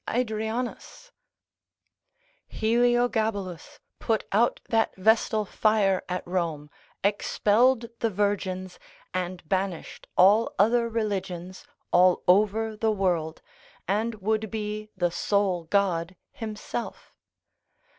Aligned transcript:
Adrianus: 0.07 1.11
Heliogabalus, 2.51 3.77
put 3.99 4.23
out 4.31 4.59
that 4.67 4.95
vestal 4.95 5.45
fire 5.45 6.01
at 6.09 6.25
Rome, 6.25 6.71
expelled 7.03 7.85
the 7.99 8.09
virgins, 8.09 8.79
and 9.13 9.47
banished 9.47 10.07
all 10.17 10.55
other 10.57 10.89
religions 10.89 11.67
all 11.91 12.23
over 12.27 12.75
the 12.75 12.89
world, 12.89 13.43
and 13.87 14.15
would 14.15 14.49
be 14.49 14.89
the 14.97 15.11
sole 15.11 15.65
God 15.65 16.15
himself. 16.31 17.13